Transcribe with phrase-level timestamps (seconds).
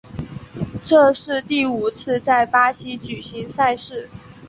[0.83, 4.09] 这是第五次在巴西举行赛事。